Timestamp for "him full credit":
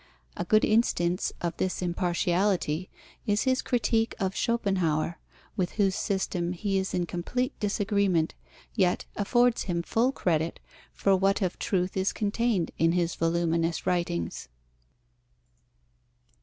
9.65-10.59